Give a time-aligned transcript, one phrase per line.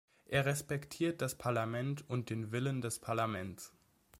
[0.25, 3.71] Er respektiert das Parlament und den Willen des Parlaments.